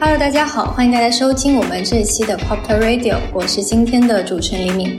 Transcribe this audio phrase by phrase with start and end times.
[0.00, 4.96] Hello，大家好，欢迎大家收听我们这一期的 Popter Radio，我是今天的主持人李敏。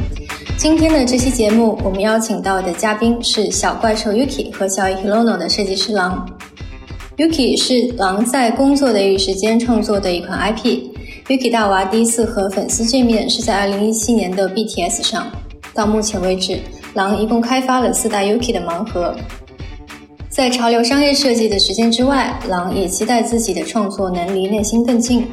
[0.57, 6.25] 今天的这期节目，我们邀请到的嘉宾是小怪兽 Yuki 和小野 Hirono 的设计师狼。
[7.17, 10.79] Yuki 是狼在工作的一时间创作的一款 IP。
[11.27, 15.29] Yuki 大娃第一次和粉丝见面是在2017年的 BTS 上。
[15.73, 16.59] 到目前为止，
[16.93, 19.13] 狼一共开发了四代 Yuki 的盲盒。
[20.35, 25.27] 在潮流商业设计的实践之外，狼也期待自己的创作能离内心更近。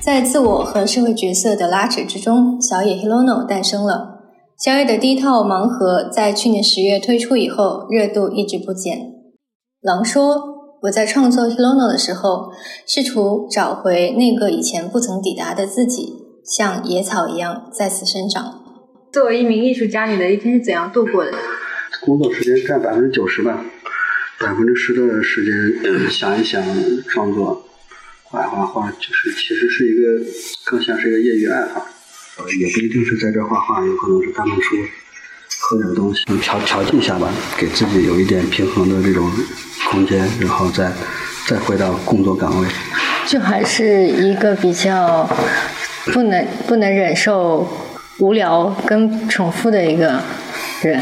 [0.00, 4.22] 在自我和社会角色的拉扯之中，小野 Hirono 诞生了。
[4.58, 8.98] 小野的第一套盲盒在去年十月推出以后，热度一直不减。
[9.82, 10.40] 狼说
[10.84, 12.50] ：“我在创作 Hirono 的时候，
[12.86, 16.14] 试图找回那个以前不曾抵达的自己，
[16.46, 18.54] 像野草一样再次生长。”
[19.12, 21.32] 作为一名艺术家，你的一天是怎样度过的？
[22.06, 23.62] 工作时间占百分之九十吧。
[24.42, 25.52] 百分之十的时间
[26.08, 26.64] 想一想
[27.06, 27.68] 创作，
[28.22, 30.24] 画画画，就是其实是一个
[30.64, 31.86] 更像是一个业余爱好，
[32.58, 34.76] 也不一定是在这画画，有可能是看看书，
[35.60, 39.30] 喝点东西，调调剂一下吧，给自己有一点平衡的这种
[39.90, 40.90] 空间，然后再
[41.46, 42.68] 再回到工作岗位。
[43.26, 45.28] 就还是一个比较
[46.06, 47.68] 不能不能忍受
[48.18, 50.18] 无聊跟重复的一个
[50.80, 50.98] 人。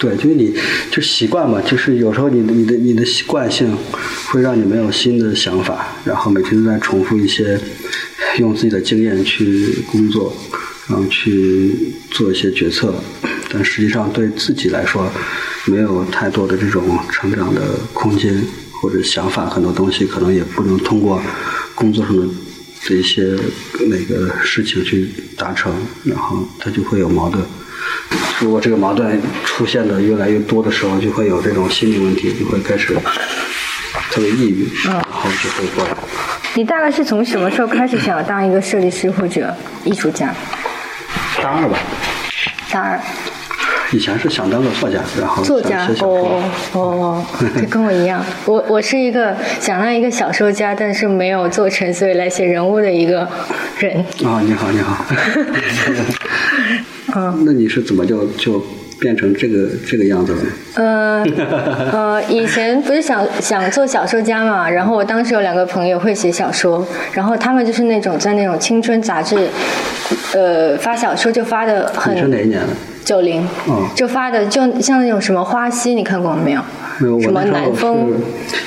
[0.00, 0.54] 对，就是你
[0.92, 3.76] 就习惯嘛，就是有时候你的你的你的习惯性
[4.28, 7.58] 会让你没有新的想法，然后每天都在重复一些
[8.38, 10.32] 用自己的经验去工作，
[10.88, 11.74] 然后去
[12.12, 12.94] 做一些决策，
[13.50, 15.10] 但实际上对自己来说
[15.66, 17.60] 没有太多的这种成长的
[17.92, 18.40] 空间
[18.80, 21.20] 或者想法，很多东西可能也不能通过
[21.74, 22.24] 工作上的
[22.88, 23.36] 的一些
[23.88, 25.72] 那个事情去达成，
[26.04, 27.44] 然后它就会有矛盾。
[28.40, 32.94] 如果这个矛盾出现的越来越多的时候，就会有这种心理问题，就会开始
[34.10, 35.90] 特别抑郁，然后就会过来。
[36.54, 40.34] 你大概是从什么时候开始想要当一个设计师或者艺术家？
[41.42, 41.78] 大二吧。
[42.70, 43.00] 大二。
[43.90, 47.24] 以前是想当个作家，然后作家哦哦，
[47.58, 48.22] 就跟我一样。
[48.44, 53.26] 我我是一个想当一个小说家，但是没有做成，所以来写人物的一个
[53.78, 53.98] 人。
[54.24, 55.04] 啊，你好，你好。
[57.14, 58.62] 嗯，那你是怎么就就
[59.00, 60.40] 变成这个这个样子了？
[60.74, 61.24] 呃
[61.92, 69.48] 呃，以前不是想想做小说家嘛，然后我当时有两个朋友会写小说，然后他们就是那种在那种青春杂志，
[70.34, 72.14] 呃，发小说就发的很。
[72.14, 72.68] 你是哪一年的？
[73.04, 73.42] 九零。
[73.66, 73.88] 哦。
[73.94, 76.60] 就发的就像那种什么花溪，你看过没有？
[77.20, 78.12] 什么南风？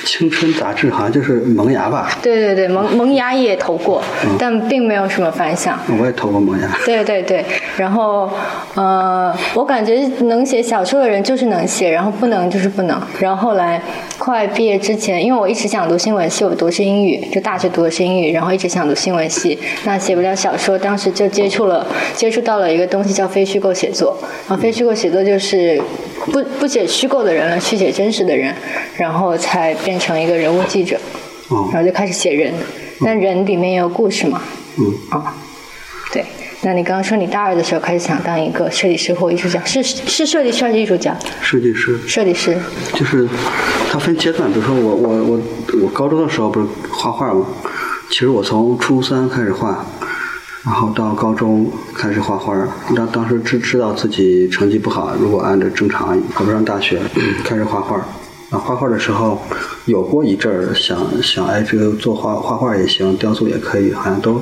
[0.04, 2.10] 青春杂志好像就是萌芽吧？
[2.22, 4.02] 对对对，萌萌芽也投过，
[4.38, 5.78] 但并没有什么反响。
[6.00, 6.68] 我也投过萌芽。
[6.84, 7.44] 对对对，
[7.76, 8.30] 然后
[8.74, 13.00] 呃，我感觉能写小说的人就是能写，然后不能就是不能。
[13.18, 13.80] 然后后来
[14.24, 21.84] 快毕业之前，因为我一直想读新闻系，我读是英语，就大学读的是英语，然后一直想读新闻系，那写不了小说，当时就接触了
[22.14, 24.16] 接触到了一个东西叫非虚构写作，
[24.46, 25.82] 然后非虚构写作就是
[26.26, 28.22] 不不写虚构的人了，去写真实。
[28.22, 28.54] 的人，
[28.96, 30.96] 然后才变成一个人物记者，
[31.72, 32.54] 然后就开始写人，
[33.00, 34.40] 那人里面也有故事嘛，
[34.78, 35.51] 嗯，啊，对，
[36.64, 41.16] 那你刚刚说你大二的时候开始想当一个设计师或艺术家，是是设计师还是艺术家？
[41.40, 42.56] 设计师，设计师，
[42.94, 43.28] 就是
[43.90, 45.40] 它分阶段，比如说我我我
[45.82, 47.44] 我高中的时候不是画画吗？
[48.10, 49.84] 其实我从初三开始画。
[50.64, 52.54] 然后到高中开始画画，
[52.94, 57.00] 当当时知知道自己成绩不好，如果按照正常考不上大学，
[57.42, 57.96] 开始画画。
[58.50, 59.42] 啊，画画的时候
[59.86, 64.40] 有过一阵儿想想，哎，这个做画画画也行，雕塑也可以，好像都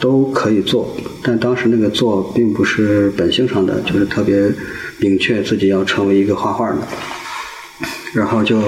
[0.00, 0.96] 都可以做。
[1.22, 4.52] 但当时那个做并不是本性上的，就是特别
[4.98, 6.78] 明确自己要成为一个画画的。
[8.12, 8.60] 然后就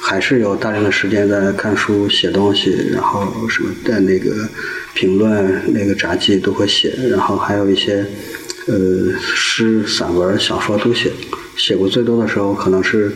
[0.00, 4.48] 还是有大量的时间在看书、写东西，然后什么在那个。
[4.96, 8.06] 评论那个杂记都会写，然后还有一些
[8.68, 11.10] 呃诗、散文、小说都写。
[11.56, 13.12] 写过最多的时候可能是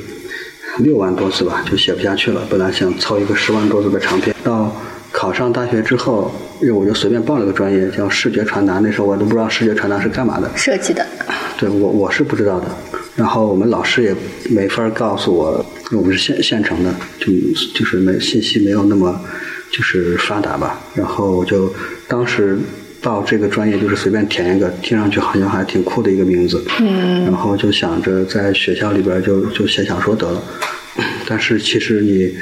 [0.78, 2.44] 六万多字吧，就写不下去了。
[2.50, 4.34] 本来想凑一个十万多字的长篇。
[4.42, 4.74] 到
[5.18, 10.48] 考上大学之后，因为我就随便报了个专业叫视觉传达，那时候我都不知道视觉传达是干嘛的。
[10.54, 11.04] 设计的。
[11.58, 12.66] 对我我是不知道的，
[13.16, 14.14] 然后我们老师也
[14.48, 17.32] 没法告诉我，我们是县县城的，就
[17.74, 19.20] 就是没信息没有那么。
[19.70, 21.70] 就是发达吧，然后我就
[22.08, 22.58] 当时
[23.02, 30.42] 报这个专业就是随便填一个，听上去好像还挺酷的一个名字，嗯，然后就想着在学校里边就就写小说得了，
[31.28, 32.34] 但是其实你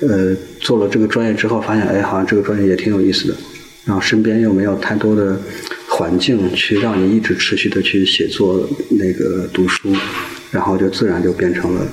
[0.00, 3.34] 呃做了这个专业之后，发现哎好像这个专业也挺有意思的，
[3.84, 5.36] 然后身边又没有太多的
[5.88, 9.92] 环境去让你一直持续的去写作那个读书，
[10.50, 11.86] 然后就自然就变成了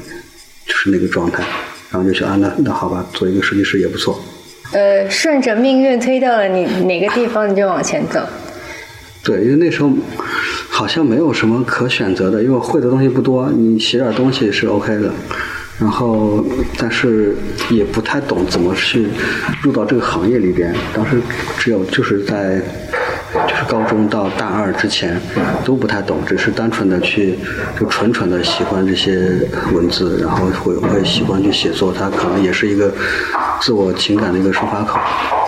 [0.65, 1.43] 就是那个状态，
[1.91, 4.19] 然后就想啊那那好吧，做一个设计师也不错。
[4.71, 8.19] 呃，顺着命运推到了你哪个地方，你就往前走。
[9.23, 9.91] 对，因为那时候
[10.69, 15.11] 好像没有什么可选择的，因为我会的东西不多，你写点东西是 OK 的。
[15.77, 16.45] 然后，
[16.77, 17.35] 但是
[17.69, 19.07] 也不太懂怎么去
[19.61, 20.73] 入到这个行业里边。
[20.93, 21.21] 当时
[21.57, 22.61] 只有就是在
[23.67, 25.19] 高中到大二之前
[25.63, 27.37] 都不太懂，只是单纯的去
[27.79, 29.31] 就纯纯的喜欢这些
[29.73, 31.93] 文字，然后会会喜欢去写作。
[31.93, 32.93] 它可能也是一个
[33.61, 34.99] 自我情感的一个抒发口，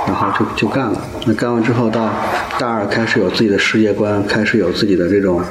[0.07, 1.01] 然后就就干了。
[1.25, 2.09] 那干完之后到
[2.59, 5.41] 大二开始有自己的世界观，开始有自己的这种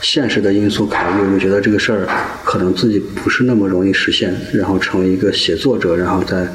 [0.00, 2.08] 现实的因素考虑，就觉得这个事儿
[2.44, 6.46] 可能自己不是那么容易实现，然后成为一个写作者，然后再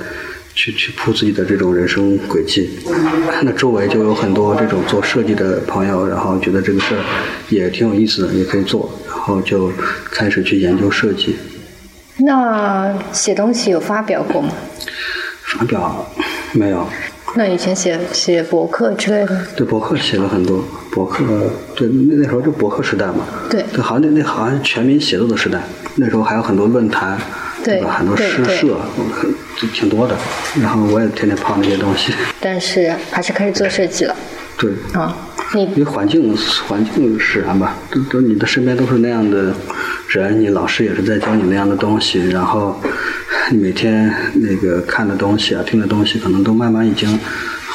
[0.53, 2.69] 去去铺自己的这种人生轨迹。
[3.43, 7.01] 那周围就有很多这种做设计的朋友，然后觉得这个事儿
[7.49, 9.71] 也挺有意思的，也可以做，然后就
[10.11, 11.35] 开始去研究设计。
[12.17, 14.49] 那写东西有发表过吗？
[15.43, 16.05] 发表
[16.53, 16.87] 没有。
[17.33, 20.61] 那以前写写博客之类的，对博客写了很多
[20.91, 21.23] 博客，
[21.75, 25.63] 对那那时候就博客时代嘛，对，对，好像那那好像全民写作的时代，
[25.95, 27.17] 那时候还有很多论坛，
[27.63, 28.79] 对吧，很多诗社，
[29.57, 30.15] 就挺多的。
[30.61, 32.13] 然后我也天天泡那些东西。
[32.39, 34.15] 但是还是开始做设计了。
[34.57, 34.71] 对。
[34.93, 35.15] 啊，
[35.53, 36.35] 你因为环境
[36.67, 39.53] 环境使然吧，都都你的身边都是那样的
[40.07, 42.81] 人，你老师也是在教你那样的东西，然后。
[43.49, 47.19] 你每天那个看的东西啊，听的东西，可能都慢慢已经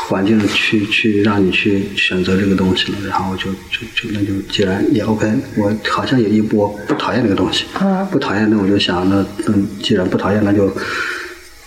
[0.09, 2.99] 环境去去让你去选择这个东西了。
[3.09, 7.65] 然后就就就那就既然也 OK，我好像也一波不讨厌这个东西，
[8.11, 10.73] 不讨厌那我就想那那既然不讨厌，那就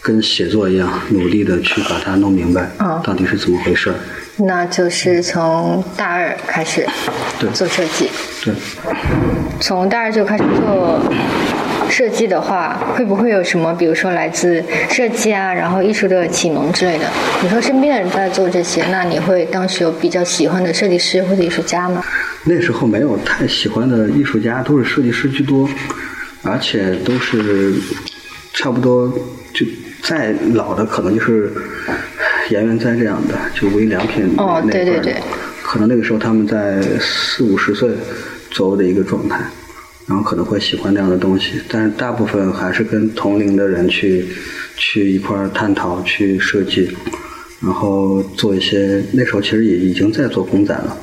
[0.01, 2.71] 跟写作一样，努力的去把它弄明白，
[3.03, 3.93] 到底是怎么回事。
[4.37, 6.87] 那就是从大二开始
[7.53, 8.09] 做设计，
[8.43, 8.53] 对，
[9.59, 11.01] 从大二就开始做。
[11.87, 17.05] 设计的话，会不会有什么，比如说来自设计啊，然后艺术的启蒙之类的？
[17.41, 22.03] 你说身边的人在做这些，那你会当时有比较喜欢的设计师或者艺术家吗？
[22.43, 25.69] 那时候没有太喜欢的艺术家，都是设计师居多，
[26.43, 27.73] 而且都是
[28.53, 29.07] 差不多
[29.53, 29.65] 就
[30.01, 31.51] 再老的，可能就是
[32.49, 35.15] 颜元哉这样的，就无印良品哦，对对对，
[35.63, 37.89] 可能那个时候他们在四五十岁
[38.49, 39.39] 左右的一个状态。
[40.09, 44.25] 然后可能会喜欢这样的东西，但是大部分还是跟同龄的人去
[44.75, 46.89] 去一块儿探讨、去设计，
[47.61, 49.03] 然后做一些。
[49.11, 50.97] 那时候其实也已经在做公仔了。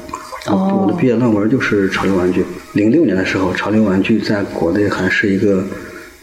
[0.48, 0.80] 哦。
[0.82, 2.44] 我的毕业论文就是潮流玩具。
[2.72, 5.64] 零六年的时候，潮流玩具在国内还是一个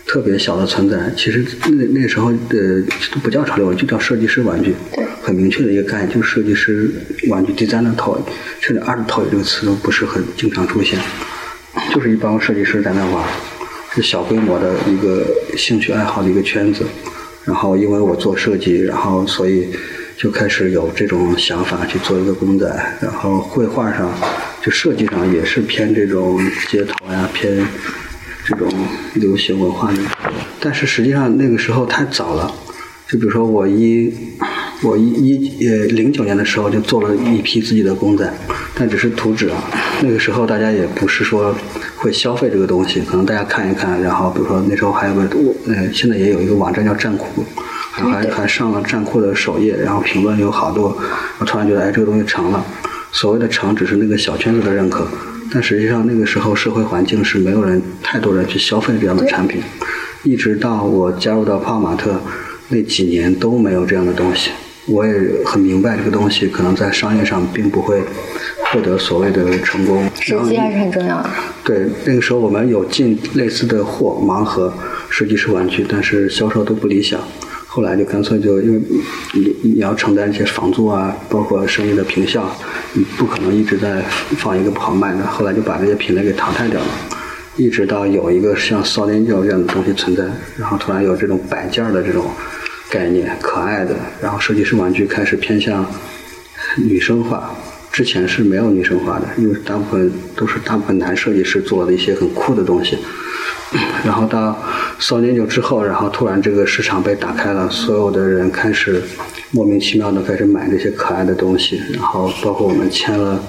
[0.06, 1.09] 特别小的存在。
[1.15, 2.81] 其实那那时候的
[3.13, 4.75] 都不叫潮流玩具，叫设计师玩具。
[4.94, 5.06] 对。
[5.21, 6.91] 很明确的一个概念，就是设计师
[7.29, 8.18] 玩具 （designer toy），
[8.59, 11.00] 甚至 art toy 这个词都不是很经常出现。
[11.93, 13.23] 就是一帮设计师在那玩，
[13.93, 15.25] 是小规模的一个
[15.57, 16.85] 兴趣爱好的一个圈子。
[17.45, 19.67] 然后因为我做设计，然后所以
[20.15, 22.65] 就开始有这种想法去做一个公仔。
[23.01, 24.09] 然后绘画上，
[24.61, 26.39] 就设计上也是偏这种
[26.69, 27.65] 街头呀，偏
[28.45, 28.67] 这种
[29.15, 29.97] 流行文化的。
[30.59, 32.53] 但是实际上那个时候太早了。
[33.09, 34.11] 就比如说我一
[34.83, 38.31] 我一一呃零九年的时候就做了一批自己的公仔，
[38.75, 39.63] 但只是图纸啊。
[40.01, 41.56] 那个时候大家也不是说
[41.95, 47.45] 会消费这个东西，可能大家看一看，然后比如说那时候还有个我呃现在也有一个网站叫站酷，
[47.91, 50.97] 还还上了站酷的首页，然后评论有好多。
[51.39, 52.65] 我突然觉得哎这个东西成了，
[53.12, 55.07] 所谓的成只是那个小圈子的认可，
[55.50, 59.62] 但实际上那个时候社会环境是没有人太多人去消费这样的产品，
[60.24, 62.19] 一直到我加入到泡玛特。
[62.69, 64.50] 那几年都没有这样的东西，
[64.85, 65.13] 我也
[65.45, 68.03] 很明白这个东西可能在商业上并不会
[68.65, 70.09] 获得所谓的成功。
[70.19, 71.29] 时机还是很重要的。
[71.63, 74.73] 对，那个时候我们有进类似的货，盲盒
[75.09, 77.19] 设计师玩具，但是销售都不理想。
[77.65, 78.81] 后来就干脆就因为
[79.33, 82.55] 你你要承担一些房租啊，包括生意的平效，
[82.93, 84.03] 你不可能一直在
[84.37, 85.25] 放一个不好卖的。
[85.25, 86.85] 后来就把这些品类给淘汰掉了。
[87.55, 90.23] 一直到有一个像少年教这样的东西存在，
[90.57, 92.25] 然后突然有这种摆件的这种
[92.93, 95.83] 概念，可爱的，然后设计师玩具开始偏向
[96.77, 97.51] 女生化。
[97.91, 102.97] 之前是没有女生化的，因为大部分都是大部分男设计师做的一些很酷的东西。
[104.05, 104.55] 然后到
[105.00, 109.01] 少年酒之后，然后突然这个市场被打开了，所有的人开始
[109.51, 113.43] 莫名其妙的开始买这些可爱的东西，然后包括我们签了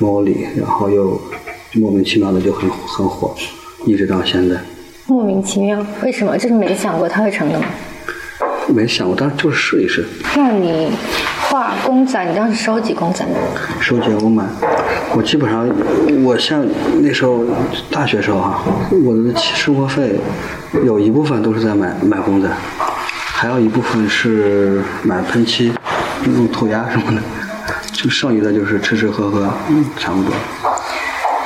[0.00, 1.20] Molly，然后又。
[1.74, 3.36] 莫名其妙的就很很火，
[3.84, 4.56] 一直到现在。
[5.06, 5.84] 莫名其妙？
[6.02, 6.38] 为什么？
[6.38, 7.60] 就是没想过它会成的
[8.68, 8.74] 吗？
[8.74, 10.04] 没想过，当时就是试一试。
[10.36, 10.90] 那你
[11.48, 13.32] 画公仔，你当时收集公仔吗？
[13.80, 14.44] 收集我买，
[15.14, 15.68] 我基本上，
[16.24, 16.66] 我像
[17.00, 17.44] 那时候
[17.90, 18.62] 大学时候哈，
[19.04, 20.18] 我的生活费
[20.84, 22.48] 有一部分都是在买买公仔，
[23.08, 25.72] 还有一部分是买喷漆。
[26.24, 27.22] 弄涂鸦什么的，
[27.92, 30.32] 就剩余的就是吃吃喝喝，嗯差不多。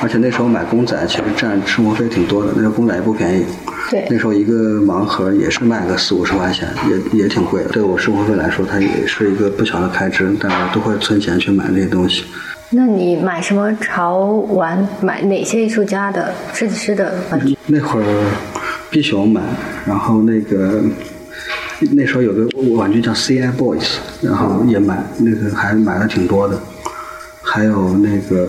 [0.01, 3.45] 而且那时候买公仔其实占生活费挺多的，那时候公仔也不便宜。
[3.91, 7.69] 对，那时候一个盲盒也是卖个四五十块钱，也也挺贵的。
[7.71, 12.23] 对我生活费来说，它也是一个不小的开支，但我都会存钱去买那些东西。
[12.69, 14.19] 那你买什么潮
[14.51, 14.87] 玩？
[15.01, 17.57] 买哪些艺术家的设计师的玩具？
[17.67, 18.31] 那会儿，
[18.89, 19.41] 必熊买，
[19.85, 20.81] 然后那个
[21.91, 26.57] 那时候有个玩具叫 CI Boys，然后也买，那个还买了挺多的。
[27.41, 28.47] 还有那个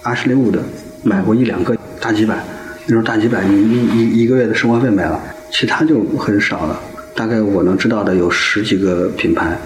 [0.00, 0.62] 阿什利伍的，
[1.02, 2.42] 买过一两个大几百。
[2.90, 6.80] 那种大几百，一一一一个月的生活费没了，其他就很少了。
[7.14, 9.56] 大概我能知道的有十几个品牌，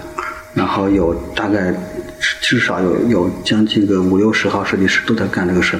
[0.53, 1.73] 然后有大概
[2.39, 5.75] 至少有有将近个五六十号设计师都在干这个事。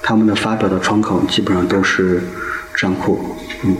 [0.00, 2.22] 他们的发表的窗口基本上都是
[2.76, 3.18] 站库，
[3.64, 3.76] 嗯，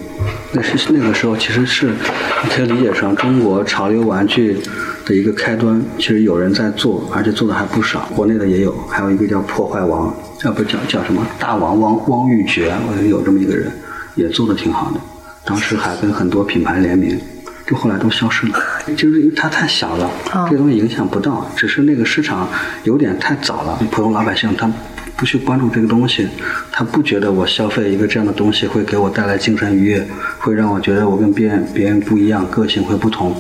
[0.51, 4.61] 那是那个时候其实是你可以理解成中国潮流玩具
[5.05, 5.81] 的一个开端。
[5.97, 10.13] 其实有人在做，而且做的还不少，国内的也有，还有一个叫破坏王。
[10.47, 13.69] 要不叫叫什么大王汪汪玉珏，我有这么一个人，
[14.15, 15.01] 也做的挺好的。
[15.45, 17.21] 当时还跟很多品牌联名，
[17.67, 18.57] 就后来都消失了，
[18.97, 20.09] 就是因为它太小了，
[20.49, 21.51] 这东西影响不到。
[21.57, 22.49] 只是那个市场
[22.85, 24.71] 有点太早了，普通老百姓他
[25.17, 26.29] 不去关注这个东西，
[26.71, 30.07] 他不觉得我消费一个这样的东西会给我带来精神愉悦，
[30.39, 33.35] 会让我觉得我跟别人别人不一样，个性会不同。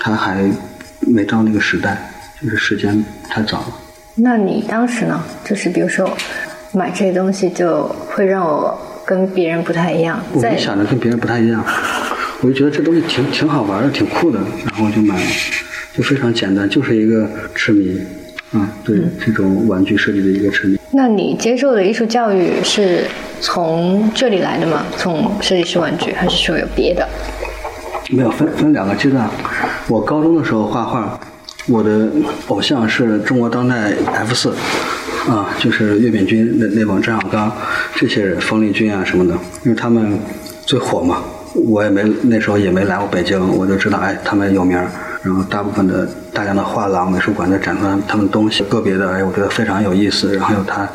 [0.00, 0.50] 他还
[1.02, 2.10] 没到那个时代，
[2.42, 3.66] 就是时间太早了。
[4.20, 5.22] 那你当时呢？
[5.44, 6.10] 就是比如说，
[6.72, 10.20] 买这些东西就会让我跟别人不太一样。
[10.32, 11.64] 我没想着跟别人不太一样，
[12.40, 15.30] 我就觉得这东西挺挺好玩的，挺酷的，然后就买了，
[15.96, 17.98] 就非常简单，就是一个痴迷，
[18.52, 20.78] 啊，对这种玩具设计的一个痴迷。
[20.92, 23.04] 那你接受的艺术教育是
[23.40, 24.84] 从这里来的吗？
[24.96, 27.08] 从设计师玩具，还是说有别的？
[28.10, 29.28] 没有，分分两个阶段。
[29.86, 31.18] 我高中的时候画画。
[31.70, 32.08] 我的
[32.46, 34.54] 偶像是中国当代 F 四，
[35.28, 37.52] 啊，就是岳炳军那那帮张小刚
[37.94, 40.18] 这些人，冯立军啊什么的，因为他们
[40.64, 41.22] 最火嘛。
[41.54, 44.76] 我也没那时候也没来过北京，我就知道哎他们有名
[45.22, 50.88] 然后大部分的大量的画廊、美术馆在展出他们东西，个别的哎我觉得非常有意思，然后有他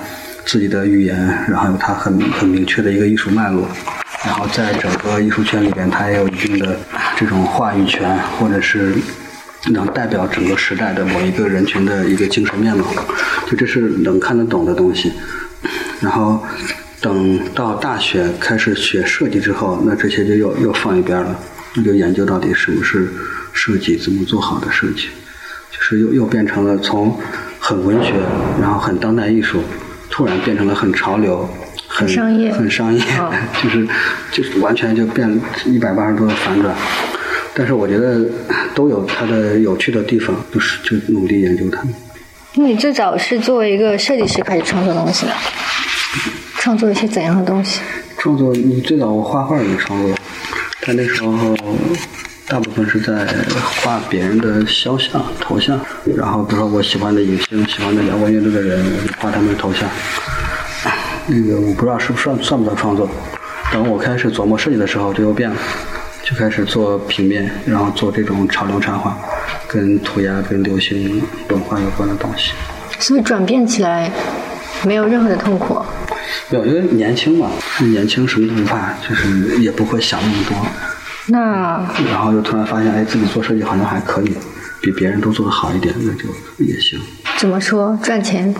[0.45, 1.15] 自己的语言，
[1.47, 3.67] 然后有他很很明确的一个艺术脉络，
[4.25, 6.75] 然后在整个艺术圈里边，他也有一定的
[7.15, 8.93] 这种话语权，或者是。
[9.71, 12.85] 能代表整个时代的某一个人群的一个精神面貌，
[13.49, 15.13] 就这是能看得懂的东西。
[16.01, 16.43] 然后
[16.99, 21.39] 等到大学开始学设计之后，那这些就又又放一边了，
[21.75, 23.07] 那就研究到底什么是
[23.53, 25.07] 设计，怎么做好的设计，
[25.71, 27.17] 就是又又变成了从
[27.59, 28.13] 很文学，
[28.59, 29.63] 然后很当代艺术，
[30.09, 31.49] 突然变成了很潮流，
[31.87, 33.01] 很商业，很商业，
[33.63, 33.87] 就是
[34.29, 36.75] 就是完全就变一百八十度的反转。
[37.55, 38.25] 但是我觉得
[38.73, 41.93] 都有它的有趣的地方，就是就努力研究它们。
[42.55, 45.31] 那你最早是作为一个设计师开始创作东西的？
[46.59, 47.81] 创作一些怎样的东西？
[48.17, 50.15] 创作你最早我画画也创作，
[50.81, 51.55] 但那时候
[52.47, 53.27] 大部分是在
[53.81, 55.79] 画别人的肖像、头像，
[56.15, 59.89] 然后比如说我喜欢的影星、喜欢的摇滚乐队的人，我就画他们的头像。
[61.27, 63.09] 那个我不知道是不是算算不算创作。
[63.71, 65.55] 等我开始琢磨设计的时候，就又变了。
[66.23, 69.17] 就开始做平面，然后做这种潮流插画，
[69.67, 72.53] 跟涂鸦、跟流行文化有关的东西。
[72.97, 74.09] 所以转变起来
[74.85, 75.81] 没有任何的痛苦。
[76.49, 77.51] 没有，因为年轻嘛，
[77.91, 80.57] 年轻什么都不怕，就是也不会想那么多。
[81.27, 84.33] 那然后就突然发现，哎，自己做设计好像还可以，
[84.81, 86.23] 比别人都做的好一点，那就
[86.63, 86.97] 也行。
[87.37, 88.55] 怎么说赚钱？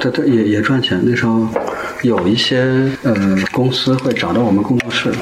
[0.00, 0.98] 对对，也也赚钱。
[1.04, 1.46] 那时候
[2.00, 5.12] 有一些呃公司会找到我们工作室。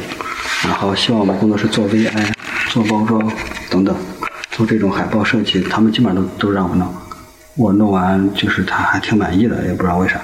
[0.65, 2.33] 然后希望我们工作室做 VI、
[2.71, 3.31] 做包装
[3.69, 3.95] 等等，
[4.51, 6.95] 做这种海报设计，他们基本上都都让我弄。
[7.55, 10.21] 我弄完就是他还挺满意的，也不知道为啥。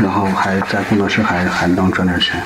[0.00, 2.40] 然后还在工作室还还能赚点钱。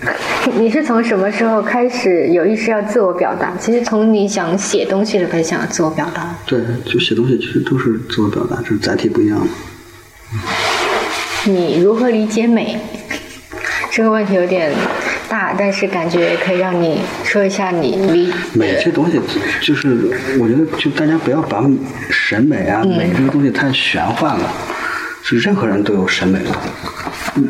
[0.56, 3.52] 你是从什么时候开始有意识要自我表达？
[3.60, 6.34] 其实从你想写东西的开始想要自我表达。
[6.46, 9.46] 对，就写东西其实都是自我表达，就是载体不一样。
[11.44, 12.80] 你如何理解美？
[13.92, 14.72] 这个问题有点。
[15.30, 19.20] 大，但是感觉可以让你说一下你理美这东西，
[19.62, 19.96] 就是
[20.40, 21.64] 我觉得就大家不要把
[22.10, 24.52] 审美啊美这个东西太玄幻了，
[25.22, 26.50] 是任何人都有审美的。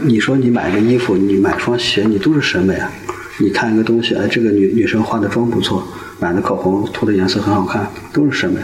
[0.03, 2.93] 你说你买个衣服，你买双鞋，你都是审美啊。
[3.39, 5.83] 你看一个东西，哎，这个女女生化的妆不错，
[6.19, 8.61] 买的口红涂的颜色很好看，都是审美，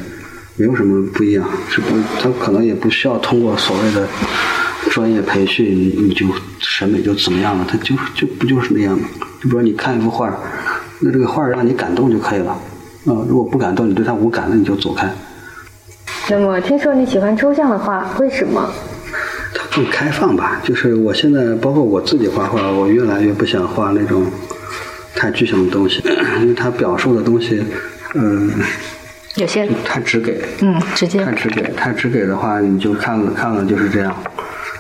[0.56, 1.42] 没有什么不一样。
[1.70, 4.06] 是不，他可能也不需要通过所谓的。
[4.97, 6.25] 专业培训，你你就
[6.59, 7.67] 审美就怎么样了？
[7.69, 9.07] 他就就不就是那样吗？
[9.38, 10.35] 就比如说你看一幅画，
[11.00, 12.59] 那这个画让你感动就可以了，
[13.05, 15.07] 呃，如果不感动，你对它无感，那你就走开。
[16.31, 18.73] 那么听说你喜欢抽象的画，为什么？
[19.55, 20.62] 它更开放吧。
[20.65, 24.25] 就是我现在包括我自己画画，我越来越不想画那种
[25.15, 26.03] 太具象的东西，
[26.41, 27.62] 因为它表述的东西，
[28.15, 28.50] 嗯、
[29.35, 30.43] 有些太直给。
[30.62, 34.17] 嗯，直接太直给，太直给的话，你就看了看了就是这样，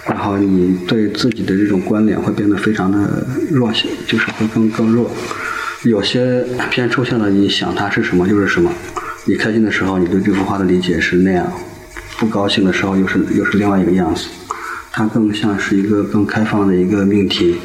[0.08, 5.10] 然后你对自己的这种观点会变得非常的弱小，就是会更更弱。
[5.84, 8.72] 有些偏抽象的，你想它是什么就是什么。
[9.24, 11.46] 你开心的时候，你对这幅画的理解是那样；
[12.18, 14.28] 不高兴的时候，又是又是另外一个样子。
[14.92, 17.56] 它更像是一个更开放的一个命题，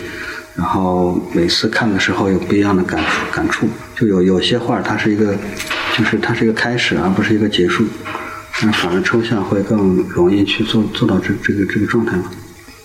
[0.56, 3.68] 然后每次看的时候有不一样的感触感触。
[3.96, 5.36] 就有有些画，它是一个，
[5.96, 7.86] 就是它是一个开始，而不是一个结束。
[8.62, 12.26] 但反而抽象会更容易去做做到这这个这个状态嘛。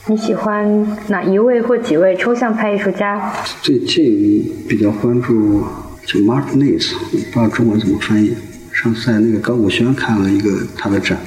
[0.07, 3.31] 你喜欢哪一位或几位抽象派艺术家？
[3.61, 5.63] 最近比较关注
[6.07, 8.35] 就 Mark Nates，不知道中文怎么翻译。
[8.73, 11.19] 上次在那个高古轩看了一个他的展，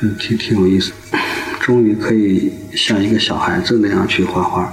[0.00, 0.92] 就挺挺有意思。
[1.60, 4.72] 终于可以像一个小孩子那样去画画，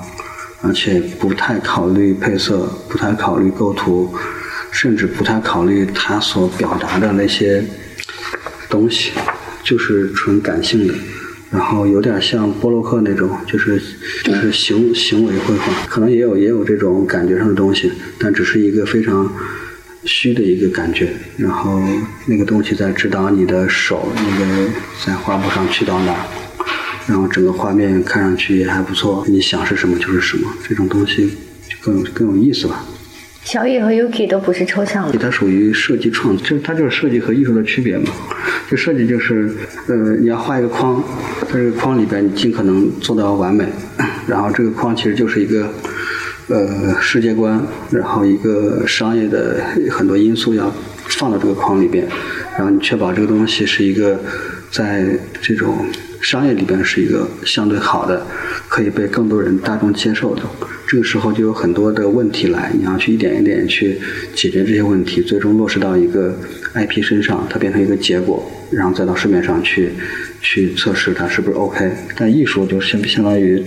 [0.61, 4.13] 而且不太考虑配色，不太考虑构图，
[4.71, 7.63] 甚至不太考虑他所表达的那些
[8.69, 9.11] 东西，
[9.63, 10.93] 就是纯感性的。
[11.49, 13.81] 然后有点像波洛克那种，就是
[14.23, 19.33] 就是行行为绘画，可能也有也有这种感觉上的东西，但只是一个非常
[20.03, 21.09] 虚的一个感觉。
[21.37, 21.81] 然后
[22.25, 24.69] 那个东西在指导你的手，那个
[25.05, 26.13] 在画布上去到哪，
[27.07, 29.25] 然后整个画面看上去也还不错。
[29.29, 31.29] 你想是什么就是什么，这种东西
[31.69, 32.85] 就更有更有意思吧。
[33.47, 38.11] 小野和 Yuki 都不是抽象的，它属于设计创作，就它就是设计和艺术的区别嘛。
[38.69, 39.49] 就设计就是，
[39.87, 41.01] 呃，你要画一个框，
[41.49, 43.65] 在这个框里边你尽可能做到完美，
[44.27, 45.69] 然后这个框其实就是一个，
[46.49, 50.69] 呃，世界观，然后一个商业的很多因素要
[51.07, 52.05] 放到这个框里边，
[52.57, 54.19] 然后你确保这个东西是一个
[54.69, 55.05] 在
[55.41, 55.85] 这种
[56.29, 58.21] 商业里边是一个相对好的，
[58.67, 60.41] 可以被更多人大众接受的。
[60.85, 63.97] 这个时候就有很多的问题来，你要去一点一点去
[64.35, 66.37] 解决这些问题，最终落实到一个
[66.73, 69.91] IP 身上，它变成一个结果，然后再到市面上去
[70.41, 71.89] 去测试它是不是 OK。
[72.17, 73.63] 但艺术就相相当于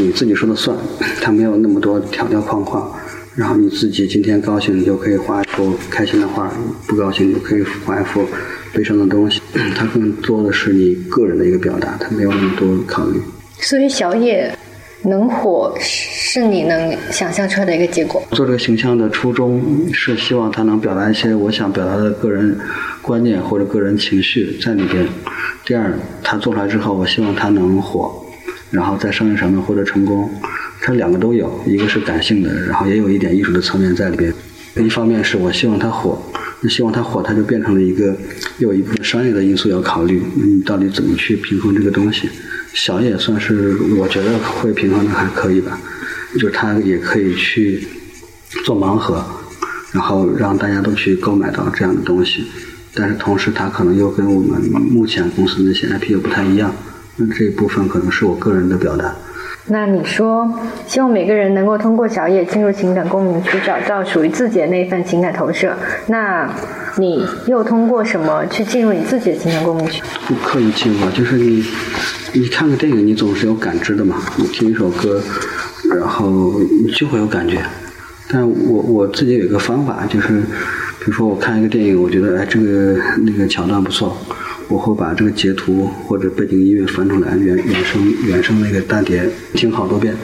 [0.00, 0.76] 你自己说了算，
[1.22, 2.90] 它没有那么多条条框框。
[3.36, 6.48] 然后你自己今天高兴，你就可以画一幅开心的画；
[6.88, 8.26] 不高兴，就可以画一幅
[8.74, 9.40] 悲伤的东西。
[9.76, 13.20] 它更多的是你个人的一个表达，它没有那么多考虑。
[13.60, 14.52] 所以小野
[15.02, 18.22] 能火是你能想象出来的一个结果。
[18.32, 22.58] 做这个形象的初衷是希望他能表达一些我想表达的个人
[23.00, 25.06] 观念或者个人情绪在里边。
[25.64, 28.12] 第二，他做出来之后，我希望他能火，
[28.70, 30.28] 然后在商业上面获得成功。
[30.82, 34.30] 它两个都有，一个是感性的，然后也有一点艺术的层面在里边。
[34.76, 36.20] 一方面是我希望它火，
[36.64, 38.16] 那希望它火，它就变成了一个
[38.56, 40.22] 有一部分商业的因素要考虑。
[40.34, 42.26] 你到底怎么去平衡这个东西？
[42.72, 45.78] 小野算是我觉得会平衡的还可以吧，
[46.32, 47.86] 就是它也可以去
[48.64, 49.22] 做盲盒，
[49.92, 52.46] 然后让大家都去购买到这样的东西。
[52.94, 56.74] 但是同时，它可能又跟我们目前公司那些 IP 又不太一样。
[57.16, 59.14] 那这一部分可能是我个人的表达。
[59.66, 60.52] 那你说，
[60.86, 65.74] 希望每个人能够通过小野进入情感共鸣区，找到属于自己的那份情感投射。
[66.08, 66.46] 那
[66.96, 70.02] 你又通过什么去进入你自己的情感共鸣区？
[70.28, 71.64] 不刻意进入，就是你，
[72.34, 74.16] 你看个电影，你总是有感知的嘛。
[74.36, 75.18] 你听一首歌，
[75.98, 77.58] 然后你就会有感觉。
[78.28, 80.42] 但我我自己有一个方法，就是
[81.00, 84.14] 比如说我看一个电影，我觉得哎这个那个桥段不错。
[84.68, 90.14] 我会把这个截图或者背景音乐翻出来，原原声原声那个大碟听好多遍，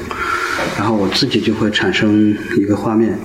[0.76, 3.18] 然后我自己就会产生一个画面，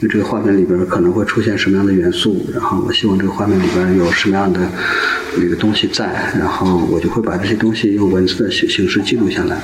[0.00, 4.60] 就这个画面里边可能会出现什么样的元素，然后我希望这个画面里边有什么样的
[5.38, 9.60] 那个东西在，然后我就会把这些东西用文字的形形式记录下来，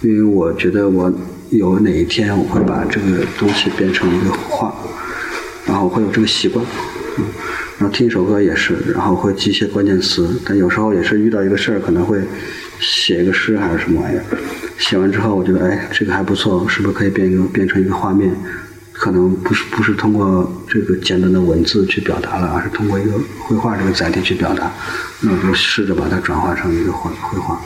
[0.00, 1.12] 因为我觉得我
[1.50, 4.74] 有哪一天我会把这个东西变成一个画，
[5.66, 6.64] 然后会有这个习惯，
[7.18, 7.24] 嗯。
[7.78, 12.20] 然后听一首歌也是，然后会记一些关键词，但有时候也是遇到一个事儿，可能会
[12.80, 14.24] 写一个诗还是什么玩意儿。
[14.78, 18.34] 写完之后，我觉得哎，这个还不错，是不是可以变一个变成一个画面？
[18.92, 24.72] 可能不是不是通过这个简短的文字去表达了，而是通过一个绘画这个载体去表达。
[25.20, 27.60] 那我就试着把它转化成一个绘绘画。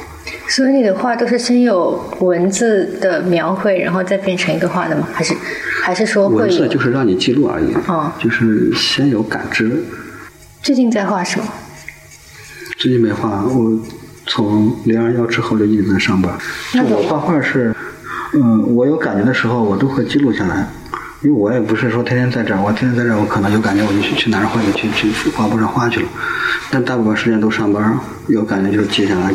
[0.54, 5.08] 所以你的画都是先有文字的描绘，然后再变成一个画的吗？
[5.10, 5.34] 还是
[5.82, 7.72] 还是说会文字就是让你记录而已。
[7.86, 9.82] 哦，就是先有感知。
[10.60, 11.46] 最近在画什么？
[12.76, 13.80] 最近没画，我
[14.26, 16.30] 从零二幺之后就一直在上班。
[16.74, 17.74] 那我画画是，
[18.34, 20.68] 嗯，我有感觉的时候，我都会记录下来。
[21.22, 26.08] 因为我也不是说天天在这儿，我天天在这儿，我可能有感觉我就去去拿着画笔去去画布上画去了。
[26.70, 29.32] 但大部分时间都上班，有感觉就是接下来，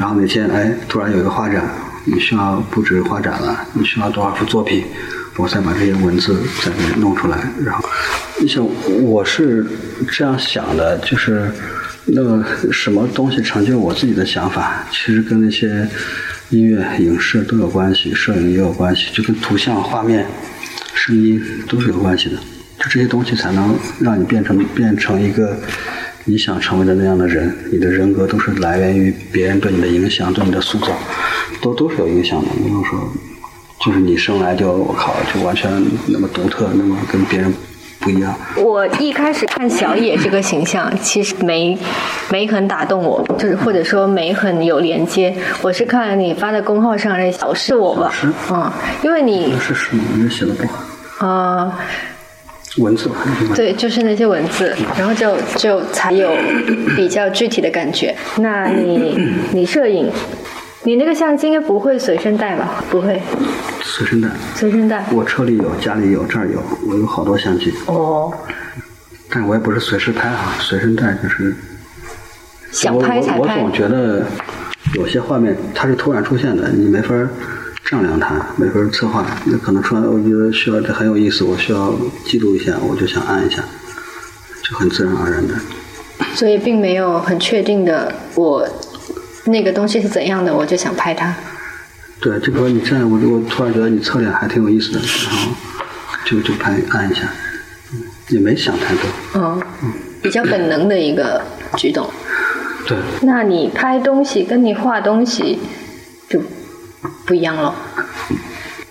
[0.00, 1.62] 然后哪天哎突然有一个画展，
[2.06, 4.82] 你需要布置画展了，你需要多少幅作品，
[5.36, 7.36] 我再把这些文字再给弄出来。
[7.62, 7.86] 然后，
[8.40, 8.66] 你想
[9.02, 9.66] 我是
[10.10, 11.52] 这样想的，就是
[12.06, 15.86] 那个什么东西成就我自己的想法，其实跟那些
[16.48, 20.26] 音乐、影视都有关系，摄影也有关系，就跟图像、画面。
[20.92, 22.36] 声音都是有关系的，
[22.78, 25.58] 就这些东西才能让你变成变成一个
[26.24, 27.54] 你想成为的那样的人。
[27.72, 30.88] 你的人格都是来源于别人对你的影响，对你的塑造，
[31.62, 32.48] 都都是有影响的。
[32.64, 32.98] 没有说
[33.84, 35.70] 就是你生来就我靠，就完全
[36.06, 37.52] 那么独特，那么跟别人
[37.98, 38.34] 不一样。
[38.56, 41.78] 我一开始看小野这个形象，其实没
[42.30, 45.34] 没很打动我，就是或者说没很有连接。
[45.62, 48.12] 我是看你发在公号上那小是我吧，
[48.50, 48.70] 嗯，
[49.02, 50.02] 因为你是是吗？
[50.14, 51.26] 你写的不好。
[51.26, 51.78] 啊，
[52.78, 53.16] 文字吧
[53.54, 56.30] 对，就是那些文字，然后就就才有
[56.96, 58.14] 比较具体的感觉。
[58.36, 59.18] 那你
[59.52, 60.10] 你摄影，
[60.84, 62.84] 你那个相机应该不会随身带吧？
[62.88, 63.20] 不会，
[63.82, 65.04] 随身带，随身带。
[65.12, 67.74] 我车里有，家里有，这儿有，我有好多相机。
[67.86, 68.32] 哦，
[69.28, 71.54] 但我也不是随时拍啊，随身带就是
[72.70, 73.38] 想拍才拍。
[73.38, 74.24] 我总觉得
[74.94, 77.14] 有些画面它是突然出现的，你没法。
[77.90, 81.92] 丈量它，每份策划，那可能出来，我觉得需要这很有意思，我需要
[82.24, 83.64] 记录一下，我就想按一下，
[84.62, 85.54] 就很自然而然的。
[86.36, 88.64] 所以并没有很确定的，我
[89.46, 91.34] 那个东西是怎样的，我就想拍它。
[92.20, 95.50] 对，这个你这样，我我突然觉得你侧脸还挺有意思的，然后
[96.24, 97.22] 就就拍按一下，
[98.28, 99.02] 也没想太多。
[99.34, 99.60] 嗯，
[100.22, 101.42] 比较本能的一个
[101.76, 102.08] 举动。
[102.86, 102.96] 对。
[103.22, 105.60] 那你拍东西跟你画东西就。
[107.24, 107.74] 不一样了，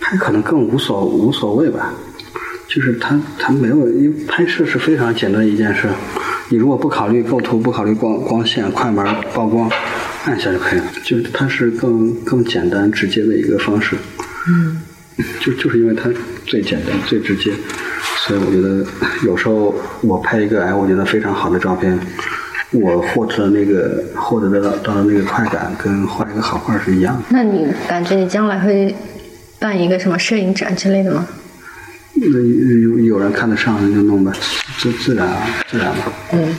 [0.00, 1.92] 拍可能更无所无所谓吧，
[2.68, 5.88] 就是他他没有，因为拍摄是非常简单的一件事，
[6.48, 9.70] 你如果不考虑构图，不考虑光光线、快门、曝光，
[10.24, 13.96] 按下就可以了，就是它是更更简单直接的一个方式。
[14.48, 14.80] 嗯，
[15.40, 16.10] 就就是因为它
[16.46, 17.52] 最简单最直接，
[18.26, 18.84] 所以我觉得
[19.24, 21.98] 有时候我拍一个哎，我觉得非常好的照片。
[22.72, 27.22] 我获得的那个获得的到的那个快感，跟画一个好画是一样的。
[27.30, 28.94] 那你感觉你将来会
[29.58, 31.26] 办一个什么摄影展之类的吗？
[32.14, 34.30] 那有有人看得上，那就弄呗，
[34.78, 36.12] 自自然啊自然吧。
[36.32, 36.54] 嗯，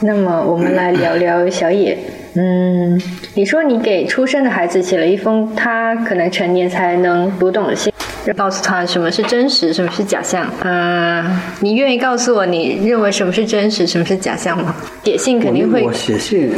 [0.00, 1.98] 那么我们来聊聊小野。
[2.34, 2.98] 嗯，
[3.34, 7.91] 你说你给出生的孩子写了一封他可能成年才能读懂的信。
[8.36, 10.48] 告诉他什么是真实，什么是假象。
[10.62, 11.24] 嗯，
[11.60, 14.74] 你愿意告诉我你认为什么是真实，什么是假象吗？
[15.04, 15.82] 写信肯定会。
[15.82, 16.52] 我写信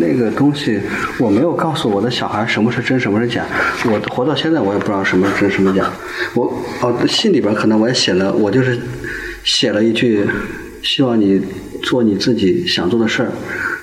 [0.00, 0.80] 那个东西，
[1.18, 3.44] 我没有告诉我的小孩什么是真，什么是假。
[3.84, 5.90] 我活到现在，我也不知道什么是真，什么假。
[6.34, 6.46] 我
[6.80, 8.78] 哦，信里边可能我也写了，我就是
[9.44, 10.26] 写了一句，
[10.82, 11.40] 希望你
[11.82, 13.32] 做你自己想做的事儿。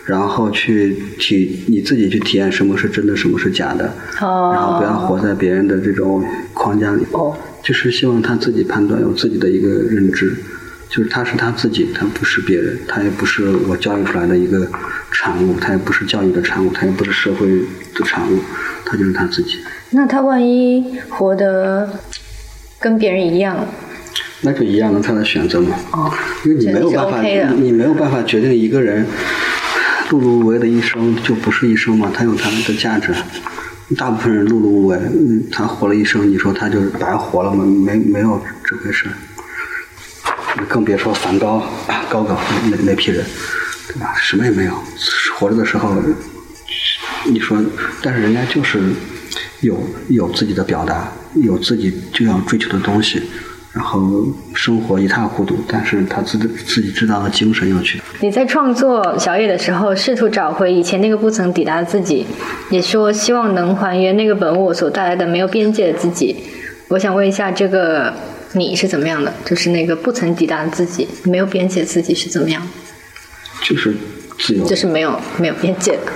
[0.05, 3.91] 然后去体你自己去体验什么是真的，什么是假的，
[4.21, 7.03] 然后不要活在别人的这种框架里。
[7.11, 10.35] 哦，就是希望他自己判断，有自己的一个认知，
[10.89, 14.67] 就是他是他自己，他不是别人，他也不是我教育出来的一个
[15.11, 17.47] 产物，他也不是教育的产物，他也不是社会
[17.95, 18.39] 的产物，
[18.85, 19.57] 他就是他自己。
[19.89, 21.89] 那他万一活得
[22.79, 23.67] 跟别人一样，
[24.41, 25.75] 那就一样的，他的选择嘛。
[25.93, 26.13] 哦，
[26.45, 27.23] 因为你没有办法，
[27.57, 29.03] 你没有办法决定一个人。
[30.09, 32.11] 碌碌无为的一生就不是一生嘛？
[32.13, 33.13] 他有他的价值。
[33.97, 37.63] 大部分人碌碌无为，嗯，他活了一生，你说他就是白活了吗？
[37.63, 39.07] 没没有这回事。
[40.67, 41.61] 更别说梵高、
[42.09, 42.39] 高高
[42.71, 43.23] 那那批人，
[43.87, 44.15] 对吧？
[44.17, 44.73] 什么也没有，
[45.37, 45.95] 活着的时候，
[47.25, 47.57] 你说，
[48.01, 48.79] 但是人家就是
[49.61, 49.77] 有
[50.09, 53.21] 有自己的表达，有自己就要追求的东西。
[53.75, 54.01] 然后
[54.53, 58.01] 生活一塌糊涂，但是他自自己知道的精神要去。
[58.21, 62.25] 你在创作小野的时候，试图找回以前那个不曾抵达的自己，
[62.69, 66.37] 也说希望能还原那个本我所带来的没有边界的自己。
[66.87, 68.13] 我想问一下，这个
[68.53, 69.33] 你是怎么样的？
[69.43, 72.65] 就是那个不曾抵达的自己，没有边界的自己是怎么样？
[73.61, 73.93] 就是
[74.39, 74.65] 自由。
[74.65, 76.13] 就是没有没有边界的。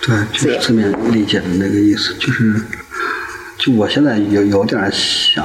[0.00, 2.60] 对，就是字面理解的那个意思，就是。
[3.58, 5.44] 就我现在有有点想，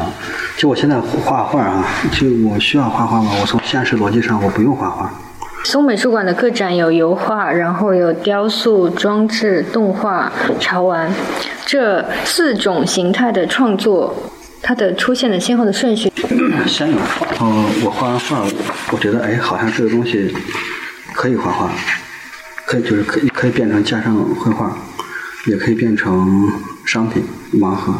[0.55, 3.31] 就我现在画画啊，就我需要画画吗？
[3.41, 5.11] 我从现实逻辑上，我不用画画。
[5.63, 11.11] 松美术馆的个展有油画，然后有雕塑、装置、动画、潮玩，
[11.65, 14.15] 这四种形态的创作，
[14.61, 16.11] 它的出现的先后的顺序。
[16.67, 18.45] 先有画，嗯，我画完画，
[18.91, 20.31] 我觉得哎，好像这个东西
[21.13, 21.71] 可以画画，
[22.67, 24.77] 可以就是可以可以变成加上绘画，
[25.47, 26.47] 也可以变成。
[26.85, 27.93] 商品盲盒，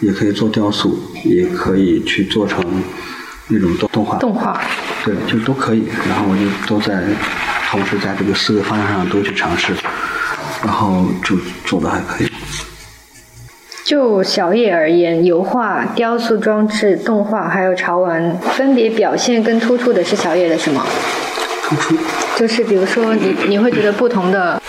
[0.00, 2.62] 也可以做雕塑，也可以去做成
[3.48, 4.18] 那种动动画。
[4.18, 4.60] 动画。
[5.04, 5.84] 对，就都可以。
[6.08, 7.04] 然后我就都在
[7.70, 9.72] 同时在这个四个方向上都去尝试，
[10.64, 12.28] 然后就做的还可以。
[13.84, 20.84] 就小野而言，油画、雕塑、装置、动画还有潮玩，分别表现更突出的是小野的什么？
[21.62, 21.96] 突出。
[22.36, 24.60] 就是比如说，你你会觉得不同的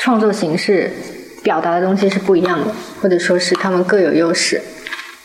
[0.00, 0.92] 创作形式
[1.42, 4.60] 表达的东西是不一样的，或者说是他们各有优势。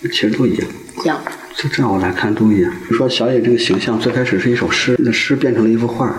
[0.01, 0.67] 其实都一样。
[1.03, 1.19] 一样。
[1.55, 2.71] 就这样我来看都一样。
[2.71, 6.13] 比如说小野这个形象最开始是一首诗，那诗变成了一幅画，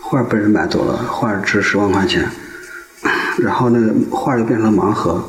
[0.00, 2.28] 画被人买走了，画值十万块钱，
[3.38, 5.24] 然后那个画又变成了盲盒。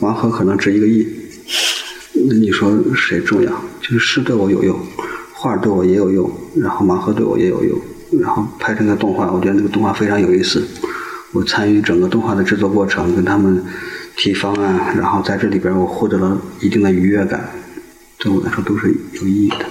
[0.00, 1.06] 盲盒可能值一个亿，
[2.28, 3.50] 那你说谁重要？
[3.80, 4.78] 就是诗对我有用，
[5.32, 7.80] 画对我也有用，然后盲盒对我也有用，
[8.20, 10.66] 然后拍成个动画，我觉得那个动画非常有意思。
[11.32, 13.64] 我参与整个动画的制作过程，跟他们
[14.16, 17.48] 提方案，然后在这里边我获得了一定的愉悦感，
[18.18, 19.66] 对我来说都是有意义的。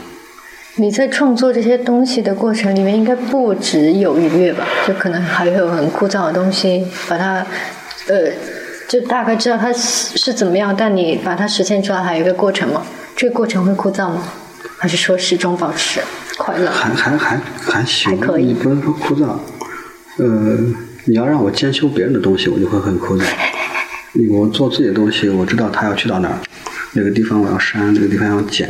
[0.76, 4.66] 你在创作这些东西的过程里面，应该不只有愉悦吧？
[4.88, 7.46] 就可能还有很枯燥的东西，把它，
[8.08, 8.32] 呃。
[8.88, 12.86] 就大概知道它是怎么样，但你把它实现出来还有一个过程吗？
[13.16, 14.22] 这个过程会枯燥吗？
[14.78, 16.00] 还是说始终保持
[16.38, 16.70] 快乐？
[16.70, 19.40] 还还还还行，还可以，不能说枯燥。
[20.18, 20.60] 呃，
[21.06, 23.24] 你要让我兼修别人的东西，我就会很枯燥。
[24.30, 26.40] 我做自己的东西，我知道它要去到哪儿，
[26.94, 28.70] 哪个地方我要删，哪个地方要剪，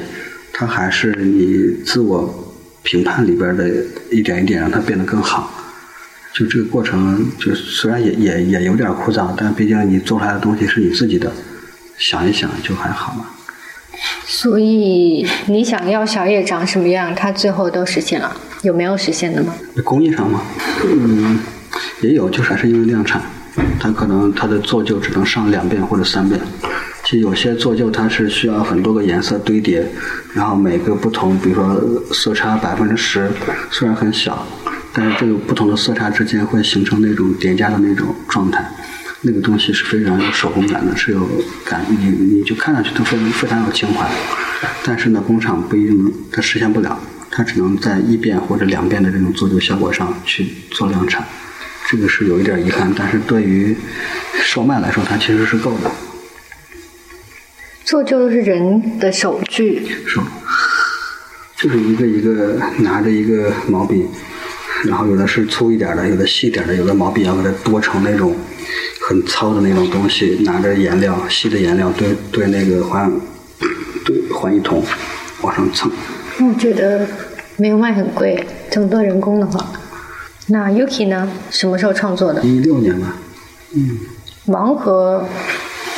[0.51, 3.69] 它还是你自我评判里边的
[4.11, 5.51] 一点一点，让它变得更好。
[6.33, 11.31] 就这个过程，就虽然也也也有点枯燥，但毕竟你做出来的东西是你自己的，
[11.97, 13.25] 想一想就还好嘛。
[14.25, 19.55] 所以你想要小叶长什么样，它最后都实现了，有没有实现的吗？
[19.85, 20.41] 工艺上吗？
[20.83, 21.39] 嗯，
[22.05, 23.21] 也有，就是还是因为量产，
[23.79, 26.39] 它可能它的做旧只能上两遍或者三遍。
[27.03, 29.87] 其实有些做旧它是需要很多个颜色堆叠，
[30.33, 33.31] 然后每个不同，比如说色差百分之十，
[33.71, 34.45] 虽然很小。
[34.97, 38.65] 但是这个不同的色差之间会形成那种叠加的那种状态，
[39.21, 41.27] 那个东西是非常有手工感的，是有
[41.65, 44.09] 感，你你就看上去都非常非常有情怀。
[44.85, 46.97] 但是呢，工厂不一定它实现不了，
[47.29, 51.25] 它只能在一遍或者两遍的这种做旧效果上去做量产，
[51.89, 52.93] 这个是有一点遗憾。
[52.97, 53.75] 但是对于
[54.41, 55.91] 售卖来说，它其实是够的。
[57.83, 60.21] 做旧都是人的手具，手，
[61.57, 64.05] 就是一个一个拿着一个毛笔。
[64.83, 68.35] 然后有的是粗一点的，有的细一点的，有的毛笔要给它剁成那种
[69.01, 73.11] 很糙的那种东西，拿着颜料，细的颜料对对那个环
[74.03, 74.83] 对环一桶
[75.41, 75.91] 往上蹭。
[76.39, 77.07] 我觉得
[77.57, 79.65] 没有卖很贵，这么多人工的话。
[80.47, 81.27] 那 Yuki 呢？
[81.49, 82.41] 什么时候创作的？
[82.43, 83.15] 一六年吧。
[83.75, 83.97] 嗯。
[84.47, 85.27] 盲盒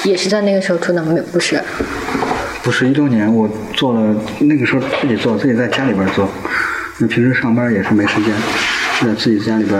[0.03, 1.61] 也是在那个时候出的，没不是？
[2.63, 6.29] 不是一六年，我做了那个时候自己做，自己在家里边做。
[6.99, 8.33] 那平时上班也是没时间。
[8.99, 9.79] 在自己家里边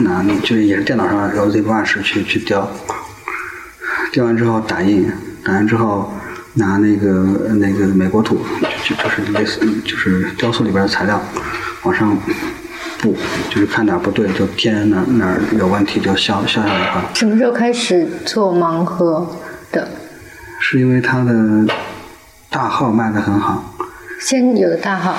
[0.00, 2.70] 拿，就是也是电脑上用 Z Brush 去去雕，
[4.12, 5.10] 雕完之后打印，
[5.42, 6.12] 打印之后
[6.52, 7.08] 拿那个
[7.54, 8.44] 那个美国土，
[8.84, 11.18] 就就是类似就是雕塑里边的材料
[11.84, 12.14] 往上
[13.00, 13.16] 布，
[13.48, 17.04] 就是看哪不对就添哪哪有问题就消消下来的话。
[17.14, 19.26] 什么时候开始做盲盒
[19.72, 19.88] 的？
[20.60, 21.66] 是因为它的
[22.50, 23.74] 大号卖的很好。
[24.20, 25.16] 先有的大号。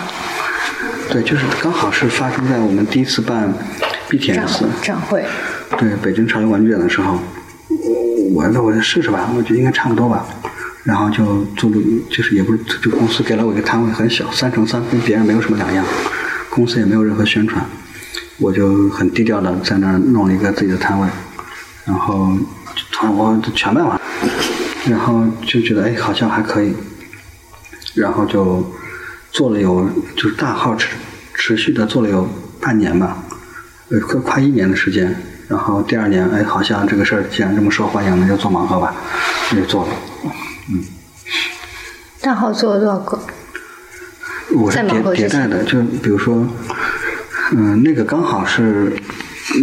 [1.10, 3.54] 对，就是刚好是发生在我们第一次办
[4.10, 5.26] BTS 展会，
[5.78, 7.20] 对北京潮流玩具展的时候，
[8.34, 10.26] 我那我就试试吧，我觉得应该差不多吧，
[10.84, 11.78] 然后就租了，
[12.10, 15.84] 就是也不是这个公司给了我一个摊位，很小，三乘三，跟别人没有什么两样，
[16.52, 17.66] 公司也没有任何宣传，
[18.38, 21.08] 我就很低调的在那儿弄了一个自己的摊位，
[21.86, 22.38] 然后
[22.92, 24.00] 突然我全卖完，
[24.86, 26.74] 然后就觉得哎好像还可以，
[27.96, 28.64] 然后就。
[29.34, 30.90] 做了有就是大号持
[31.36, 32.28] 持续的做了有
[32.60, 33.18] 半年吧，
[33.88, 35.16] 呃快快一年的时间，
[35.48, 38.94] 然后第二年哎好像这个事儿既然这么受欢迎，那就做盲盒吧，
[39.50, 39.90] 那就做了，
[40.70, 40.84] 嗯。
[42.20, 43.18] 大号做了多少个？
[44.56, 46.48] 我是迭迭代的，就比如说，
[47.52, 48.94] 嗯，那个刚好是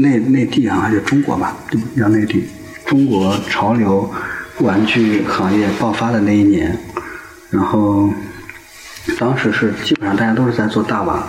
[0.01, 1.57] 内内地啊，就中国吧，
[1.97, 2.49] 叫内地，
[2.87, 4.11] 中国潮流
[4.61, 6.79] 玩具行业爆发的那一年，
[7.51, 8.11] 然后。
[9.19, 11.27] 当时是基本上大家都是在做大娃，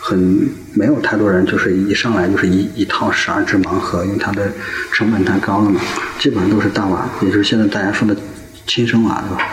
[0.00, 4.48] 很没有太多人就是一上来就是一一套十二只盲盒，因为它的
[4.92, 5.80] 成本太高了嘛。
[6.20, 8.16] 基本上都是大娃，也就是现在大家说的
[8.64, 9.44] 亲生娃，对吧？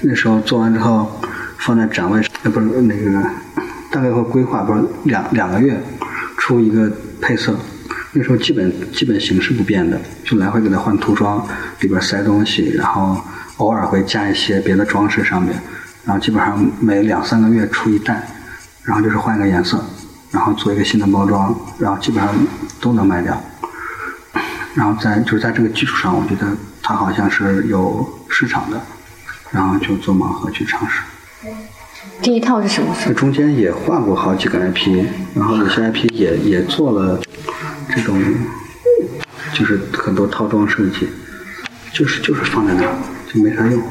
[0.00, 1.20] 那时候做完之后
[1.64, 3.22] 放在展位上，呃，不是那个，
[3.90, 5.80] 大概会规划，不是两两个月
[6.36, 7.56] 出一个配色。
[8.12, 11.46] 那时候基本基本形式不变的，就来回给它换涂装，
[11.80, 13.16] 里边塞东西，然后
[13.58, 15.54] 偶尔会加一些别的装饰上面。
[16.04, 18.26] 然后基本上每两三个月出一代，
[18.82, 19.82] 然后就是换一个颜色，
[20.32, 22.34] 然后做一个新的包装，然后基本上
[22.80, 23.40] 都能卖掉。
[24.74, 26.46] 然后在就是在这个基础上，我觉得
[26.82, 28.80] 它好像是有市场的，
[29.52, 31.00] 然后就做盲盒去尝试。
[32.20, 32.94] 第一套是什么？
[32.94, 37.20] 时候中间也换过好几个 IP，然后有些 IP 也也做了
[37.94, 38.20] 这种，
[39.52, 41.08] 就是很多套装设计，
[41.92, 42.94] 就是就是放在那儿
[43.32, 43.82] 就没啥用，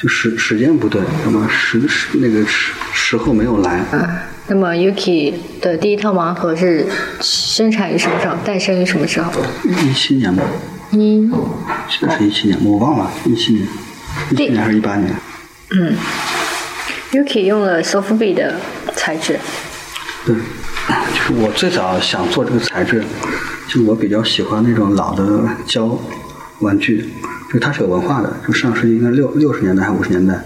[0.00, 3.78] 就时时间不对，那么时时那个时时候没有来。
[3.90, 6.84] 啊那么 Yuki 的第一套盲盒是
[7.20, 8.34] 生产于什么时候？
[8.44, 9.30] 诞生于什么时候？
[9.64, 10.42] 一七年吧，
[10.90, 11.30] 一，
[11.88, 13.66] 记得是一七年，我忘了，一七年，
[14.30, 15.14] 一七年还是一八年？
[15.70, 15.94] 嗯
[17.12, 18.54] ，Yuki 用了 Sofab 的
[18.96, 19.38] 材质。
[20.24, 23.04] 对，就是我最早想做这个材质，
[23.68, 25.98] 就我比较喜欢那种老的胶
[26.60, 27.08] 玩具，
[27.52, 30.42] 就它是有文化的，就上世纪应该六六十年代还是五十年代，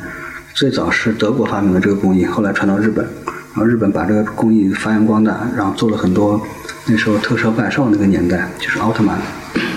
[0.55, 3.07] 最早是德国发明的这个工艺，后来传到日本。
[3.55, 6.39] 然后日本把这个工艺发扬光大，然后做了很多
[6.85, 9.19] 那时候特摄怪兽那个年代，就是奥特曼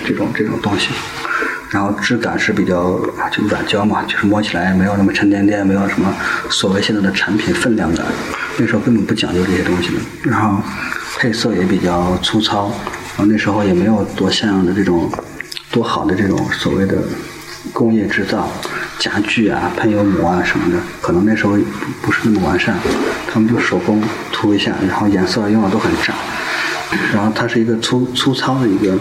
[0.04, 0.90] 这种这种东西。
[1.70, 6.12] 然后质感是比较就软胶嘛，就是摸起来没有那么沉甸甸，没有什么
[6.50, 8.04] 所谓现在的产品分量感。
[8.58, 10.00] 那时候根本不讲究这些东西的。
[10.30, 10.62] 然后
[11.18, 12.68] 配色也比较粗糙，
[13.16, 15.10] 然后那时候也没有多像样的这种
[15.70, 16.96] 多好的这种所谓的
[17.72, 18.48] 工业制造。
[18.98, 21.56] 家具啊，喷油膜啊什么的，可能那时候
[22.02, 22.76] 不是那么完善，
[23.32, 26.12] 他们就手工涂一下，然后颜色用的都很炸，
[27.10, 28.92] 然后它是一个粗粗糙的一个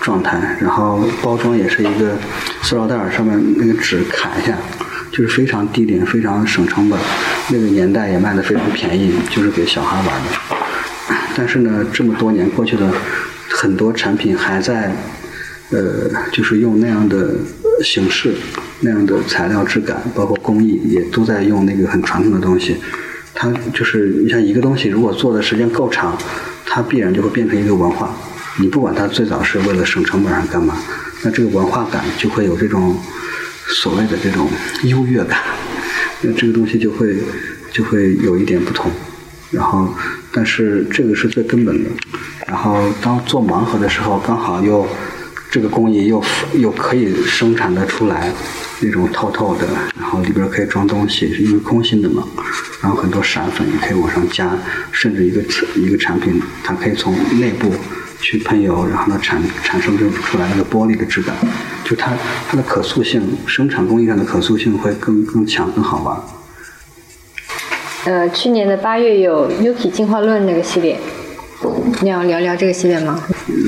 [0.00, 2.16] 状态，然后包装也是一个
[2.62, 4.56] 塑料袋上面那个纸砍一下，
[5.10, 6.98] 就是非常低廉，非常省成本，
[7.50, 10.56] 那个年代也卖的非常便宜，就是给小孩玩的。
[11.36, 12.92] 但是呢，这么多年过去了，
[13.48, 14.92] 很多产品还在，
[15.70, 17.34] 呃，就是用那样的
[17.82, 18.34] 形式。
[18.80, 22.76] 那样的材料质感，包括工艺，也都在用那个很传统的东西。
[23.34, 26.16] 它就是你像一个东西，如果做的时间够长，
[26.64, 28.14] 它必然就会变成一个文化。
[28.58, 30.76] 你不管它最早是为了省成本还是干嘛，
[31.22, 32.96] 那这个文化感就会有这种
[33.68, 34.48] 所谓的这种
[34.82, 35.40] 优越感。
[36.20, 37.16] 那这个东西就会
[37.72, 38.90] 就会有一点不同。
[39.50, 39.94] 然后，
[40.32, 41.90] 但是这个是最根本的。
[42.46, 44.86] 然后当做盲盒的时候，刚好又
[45.50, 46.22] 这个工艺又
[46.54, 48.32] 又可以生产得出来。
[48.80, 49.66] 那种透透的，
[49.98, 52.22] 然后里边可以装东西，是因为空心的嘛。
[52.80, 54.56] 然后很多闪粉也可以往上加，
[54.92, 55.42] 甚至一个
[55.74, 57.74] 一个产品，它可以从内部
[58.20, 61.34] 去喷油，然后呢产产生就出来那个玻璃的质感。
[61.84, 62.12] 就它
[62.48, 66.20] 它的可塑性，生产工艺上的可塑性会更更强，更好玩。
[68.04, 70.98] 呃，去年的八月有 Yuki 进化论那个系列，
[72.00, 73.22] 你要聊聊这个系列吗？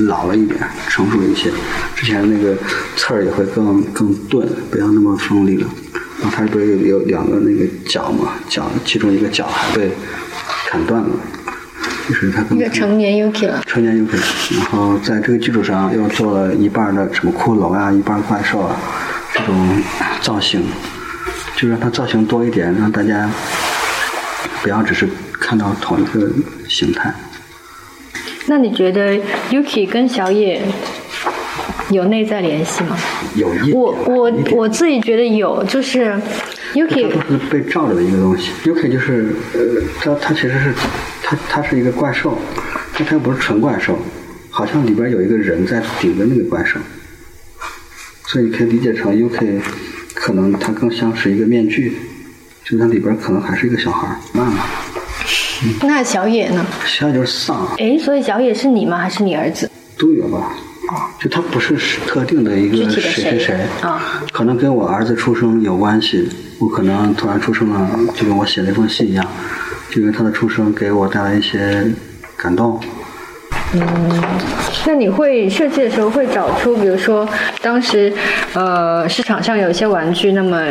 [0.07, 1.51] 老了一点，成熟一些。
[1.95, 2.55] 之前那个
[2.95, 5.67] 刺儿也会更更钝，不要那么锋利了。
[6.21, 8.33] 然后它不是有有两个那个角嘛？
[8.47, 9.91] 角其中一个角还被
[10.67, 11.09] 砍断了，
[12.11, 12.43] 就是它。
[12.53, 13.63] 一个成年 Yuki 了。
[13.65, 18.75] 成年 Yuki，然后在这个基础上又做了一半的什么骷髅啊，一半怪兽啊，
[19.33, 19.81] 这种
[20.21, 20.61] 造型，
[21.55, 23.29] 就让它造型多一点，让大家
[24.61, 25.07] 不要只是
[25.39, 26.29] 看到同一个
[26.67, 27.13] 形态。
[28.47, 29.15] 那你觉得
[29.49, 30.61] Yuki 跟小野
[31.91, 32.97] 有内在联系吗？
[33.35, 33.49] 有。
[33.73, 36.13] 我我我自己觉得有，就是
[36.73, 38.51] Yuki 都是被罩着的一个东西。
[38.65, 39.59] Yuki 就是呃，
[40.01, 40.73] 它它其实是
[41.31, 42.37] 它它是一个怪兽，
[42.97, 43.97] 但它又不是纯怪兽，
[44.49, 46.77] 好像里边有一个人在顶着那个怪兽，
[48.25, 49.61] 所以你可以理解成 Yuki
[50.13, 51.95] 可能它更像是一个面具，
[52.65, 54.17] 就它里边可能还是一个小孩儿。
[54.33, 54.65] 慢了。
[55.83, 56.65] 那小野呢？
[56.85, 57.65] 小野就是丧。
[57.77, 58.97] 哎，所以小野是你吗？
[58.97, 59.71] 还是你儿子？
[59.97, 60.51] 都有吧。
[61.17, 66.27] 就他不是特定的一个谁谁谁啊，可能跟我儿子出生有关系。
[66.59, 69.25] 我可能突然出生了，就跟我写了一封信一样，
[69.91, 71.85] 就因为他的出生给我带来一些
[72.35, 72.79] 感动。
[73.73, 74.23] 嗯，
[74.87, 77.27] 那你会设计的时候会找出，比如说
[77.61, 78.11] 当时
[78.53, 80.65] 呃市场上有一些玩具，那么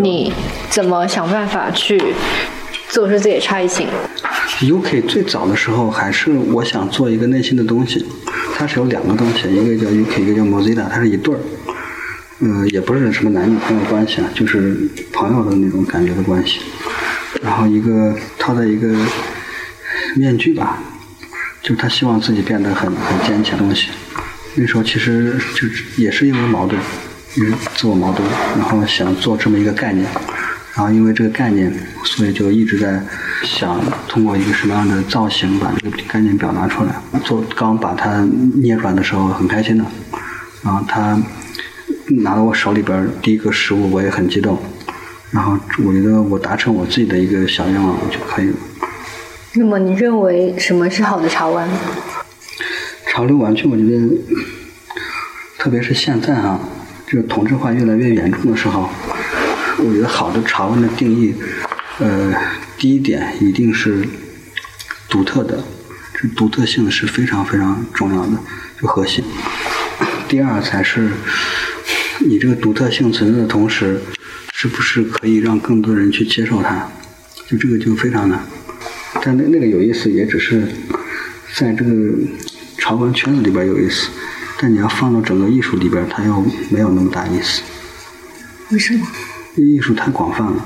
[0.00, 0.32] 你
[0.70, 2.00] 怎么想办法去？
[2.88, 3.88] 做出自己的差异性。
[4.60, 8.04] UK 最早的时候还是我想做一个内心的东西，
[8.54, 11.40] 它是有两个东西，一个叫 UK，一个叫 Mozilla，它是一对儿，
[12.40, 14.76] 嗯，也不是什么男女朋友关系啊，就是
[15.10, 16.60] 朋友的那种感觉的关系。
[17.40, 18.94] 然后一个套在一个
[20.16, 20.78] 面具吧，
[21.62, 23.88] 就他希望自己变得很很坚强的东西。
[24.54, 25.66] 那时候其实就
[25.96, 26.80] 也是因为矛盾，
[27.36, 30.06] 因为自我矛盾，然后想做这么一个概念。
[30.74, 31.70] 然后因为这个概念，
[32.02, 32.98] 所以就一直在
[33.42, 33.78] 想
[34.08, 36.94] 通过一个什么样的造型把这个概念表达出来。
[37.24, 39.84] 做刚把它捏出来的时候很开心的，
[40.62, 41.18] 然后他
[42.22, 44.58] 拿到我手里边第一个实物我也很激动，
[45.32, 48.56] 然后我觉得我达成我自己的一个小愿望就可以了。
[49.54, 51.68] 那么你认为什么是好的潮玩？
[53.06, 54.08] 潮流玩具，我觉得，
[55.58, 56.58] 特别是现在啊，
[57.06, 58.88] 这个同质化越来越严重的时候，
[59.78, 61.34] 我觉得好的潮玩的定义，
[61.98, 62.32] 呃，
[62.78, 64.06] 第一点一定是
[65.08, 65.62] 独特的，
[66.14, 68.38] 这独特性是非常非常重要的，
[68.80, 69.22] 就核心。
[70.28, 71.10] 第二才是
[72.20, 74.00] 你这个独特性存在的同时，
[74.62, 76.88] 是不是可以让更多人去接受它？
[77.48, 78.40] 就这个就非常难。
[79.20, 80.68] 但那那个有意思，也只是
[81.56, 81.90] 在这个。
[82.78, 84.08] 潮玩圈子里边有意思，
[84.60, 87.62] 但你要放到整个艺术里边，它又没有那么大意思。
[88.70, 89.06] 为什么？
[89.56, 90.64] 艺术太广泛了，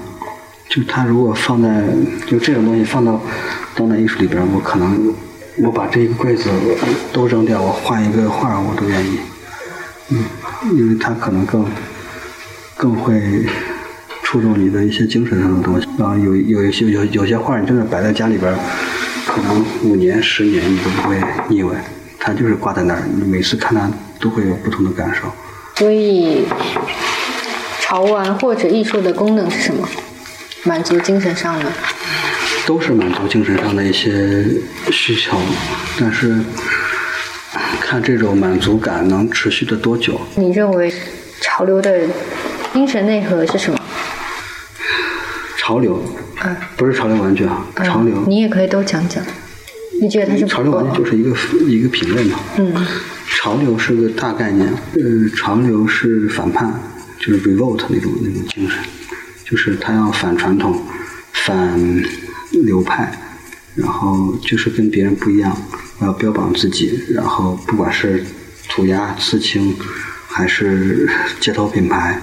[0.69, 1.85] 就它如果放在
[2.27, 3.23] 就这种东西放到
[3.75, 5.15] 当代艺术里边，我可能
[5.59, 6.51] 我把这一个柜子
[7.13, 9.19] 都扔掉，我画一个画我都愿意。
[10.11, 10.25] 嗯，
[10.75, 11.67] 因为它可能更
[12.77, 13.47] 更会
[14.27, 15.87] 触动你的一些精神上的东西。
[15.97, 18.53] 然后有有一些有有些画，你真的摆在家里边，
[19.25, 21.17] 可能五年十年你都不会
[21.49, 21.77] 腻歪。
[22.19, 25.33] 它就是挂在那儿，你每次看它都会有不同的感受。
[25.77, 26.45] 所以，
[27.81, 29.89] 潮玩或者艺术的功能是什么？
[30.65, 31.67] 满足精神上的？
[32.67, 34.45] 都是满足精神上的一些
[34.91, 35.39] 需求，
[36.01, 36.37] 但是
[37.81, 40.21] 看这种满足感能持续的多久？
[40.35, 40.93] 你认为
[41.41, 42.01] 潮流的
[42.73, 43.79] 精神内核是什么？
[45.67, 46.01] 潮流？
[46.45, 48.23] 嗯，不是潮流玩具啊，潮流。
[48.29, 49.21] 你也可以都讲讲。
[50.01, 51.37] 你觉得它是潮流玩具就是一个
[51.67, 52.39] 一个品类嘛？
[52.57, 52.73] 嗯。
[53.35, 56.73] 潮流是个大概念，呃，潮流是反叛，
[57.19, 58.79] 就是 revolt 那种那种精神，
[59.45, 60.81] 就是他要反传统，
[61.33, 61.77] 反
[62.53, 63.13] 流派，
[63.75, 65.57] 然后就是跟别人不一样，
[66.01, 68.25] 要标榜自己，然后不管是
[68.69, 69.75] 涂鸦、刺青，
[70.29, 71.09] 还是
[71.41, 72.21] 街头品牌。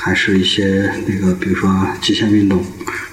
[0.00, 1.68] 还是一些那个，比如说
[2.00, 2.64] 极限运动，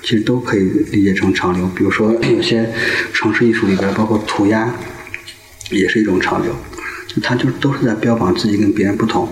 [0.03, 1.67] 其实都可以理解成潮流。
[1.75, 2.71] 比如说有些
[3.11, 4.71] 城市艺术里边，包括涂鸦，
[5.71, 6.55] 也是一种潮流。
[7.23, 9.27] 它就都是在标榜自己跟别人不同，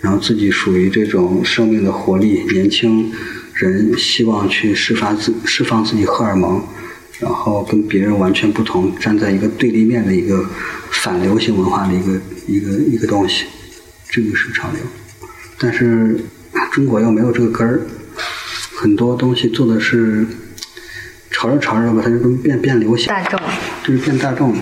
[0.00, 3.12] 然后自己属于这种生命的活力，年轻
[3.52, 6.62] 人希望去释放自释放自己荷尔蒙，
[7.20, 10.48] 然后跟别人完全不同，站在一个对立面的一个
[10.90, 13.44] 反流行文化的一个一个一个东西，
[14.08, 14.80] 这个是潮流。
[15.58, 16.18] 但是。
[16.72, 17.80] 中国又没有这个根儿，
[18.76, 20.26] 很多东西做的是
[21.30, 23.40] 炒着炒着吧，它就变变流行，大众，
[23.82, 24.54] 就是变大众。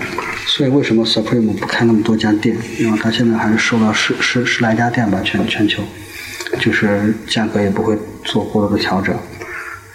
[0.47, 2.57] 所以为什么 Supreme 不开那么多家店？
[2.79, 5.83] 因为它现在还是收到十十十来家店吧，全全球，
[6.61, 9.17] 就是价格也不会做过多的调整，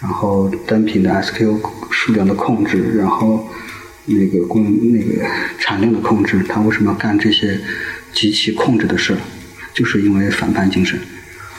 [0.00, 1.58] 然后单品的 SKU
[1.90, 3.48] 数量的控制，然后
[4.06, 5.24] 那个供那个
[5.58, 7.58] 产量的控制，它为什么要干这些
[8.12, 9.16] 极其控制的事？
[9.72, 10.98] 就是因为反叛精神。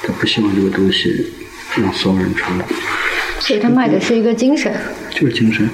[0.04, 1.32] 他不希望这个东西
[1.76, 2.68] 让所有人传播，
[3.40, 4.74] 所以他卖的是一个精神，
[5.12, 5.70] 就是精神。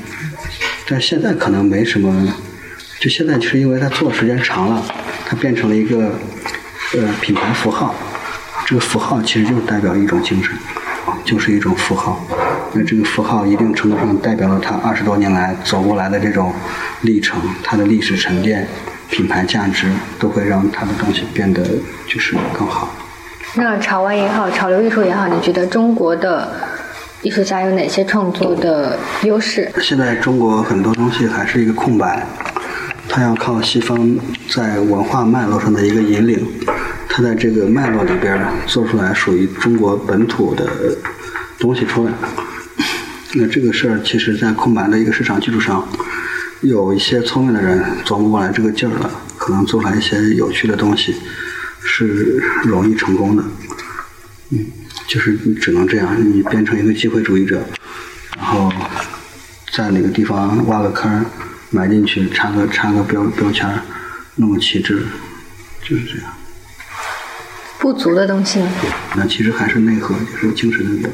[0.87, 2.33] 但现在可能没什么，
[2.99, 4.83] 就现在是因为他做时间长了，
[5.25, 6.19] 它变成了一个
[6.93, 7.95] 呃品牌符号。
[8.65, 10.53] 这个符号其实就是代表一种精神，
[11.23, 12.25] 就是一种符号。
[12.73, 16.53] 那这个符号一定程度上代表了他二十多年来走过来的这种
[17.01, 18.67] 历程，它的历史沉淀、
[19.09, 19.87] 品牌价值，
[20.19, 21.63] 都会让他的东西变得
[22.07, 22.93] 就是更好。
[23.59, 26.47] 那潮玩也好，潮流艺术也好，你觉得中国的
[27.23, 29.67] 艺术家有哪些创作的优势？
[29.81, 32.23] 现在中国很多东西还是一个空白，
[33.09, 34.15] 它要靠西方
[34.47, 36.47] 在文化脉络上的一个引领，
[37.09, 40.69] 它在这个脉络里边做出来属于中国本土的
[41.57, 42.11] 东西出来。
[43.33, 45.83] 那这个事儿其实，在空白的一个市场基础上，
[46.61, 51.15] 有一些聪明的人琢磨过来这个劲儿了，可能做出来一些有趣的东西。
[51.83, 53.43] 是容易成功的，
[54.51, 54.65] 嗯，
[55.07, 57.63] 就是你只能这样，你变成一个机会主义者，
[58.35, 58.71] 然后
[59.73, 61.25] 在哪个地方挖个坑，
[61.69, 63.67] 埋进去，插个插个标标签，
[64.35, 65.03] 弄个旗帜，
[65.81, 66.33] 就是这样。
[67.79, 68.61] 不足的东西。
[69.15, 71.09] 那其实还是内核，就是精神的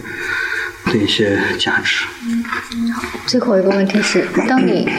[0.86, 2.06] 的一些价值。
[2.26, 2.44] 嗯，
[3.26, 4.90] 最后一个问题是，当你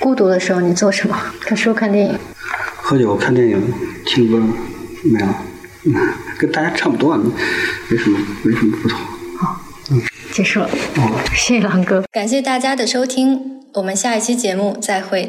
[0.00, 1.16] 孤独的时候，你做什么？
[1.40, 2.18] 看书、看电影。
[2.76, 3.62] 喝酒、看电影、
[4.06, 4.42] 听歌。
[5.12, 5.26] 没有，
[5.84, 5.94] 嗯，
[6.38, 8.98] 跟大家差不多，没什么，没什么不同。
[9.38, 10.00] 好，嗯，
[10.32, 10.68] 结束了。
[10.96, 15.28] 哦，谢谢狼哥，感谢大家的收听，我们下一期节目再会。